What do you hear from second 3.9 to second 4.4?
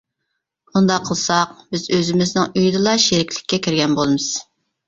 بولىمىز.